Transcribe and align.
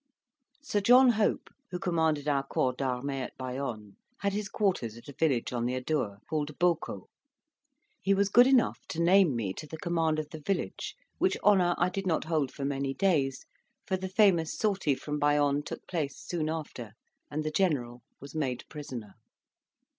Sir 0.63 0.81
John 0.81 1.09
Hope, 1.09 1.51
who 1.69 1.77
commanded 1.77 2.27
our 2.27 2.41
corps 2.41 2.73
d'armee 2.73 3.21
at 3.21 3.37
Bayonne, 3.37 3.97
had 4.21 4.33
his 4.33 4.49
quarters 4.49 4.97
at 4.97 5.07
a 5.07 5.13
village 5.13 5.53
on 5.53 5.67
the 5.67 5.75
Adour, 5.75 6.17
called 6.27 6.57
Beaucauld. 6.57 7.07
He 8.01 8.15
was 8.15 8.27
good 8.29 8.47
enough 8.47 8.79
to 8.87 8.99
name 8.99 9.35
me 9.35 9.53
to 9.53 9.67
the 9.67 9.77
command 9.77 10.17
of 10.17 10.31
the 10.31 10.39
village; 10.39 10.95
which 11.19 11.37
honour 11.43 11.75
I 11.77 11.89
did 11.89 12.07
not 12.07 12.23
hold 12.23 12.51
for 12.51 12.65
many 12.65 12.95
days, 12.95 13.45
for 13.85 13.95
the 13.95 14.09
famous 14.09 14.57
sortie 14.57 14.95
from 14.95 15.19
Bayonne 15.19 15.61
took 15.61 15.85
place 15.87 16.17
soon 16.19 16.49
after, 16.49 16.93
and 17.29 17.43
the 17.43 17.51
general 17.51 18.01
was 18.19 18.33
made 18.33 18.63
prisoner. 18.69 19.13